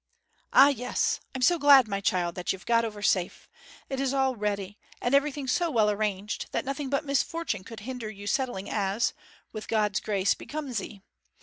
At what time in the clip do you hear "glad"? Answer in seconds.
1.59-1.87